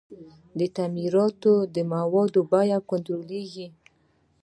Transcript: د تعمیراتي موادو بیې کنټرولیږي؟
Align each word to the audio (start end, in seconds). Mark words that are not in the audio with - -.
د 0.59 0.59
تعمیراتي 0.75 1.81
موادو 1.93 2.41
بیې 2.51 2.77
کنټرولیږي؟ 2.89 3.67